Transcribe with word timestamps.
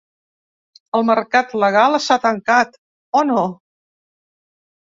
El 0.99 1.03
mercat 1.09 1.53
legal 1.65 1.97
està 1.99 2.19
tancat, 2.25 2.81
o 3.21 3.25
no? 3.29 3.47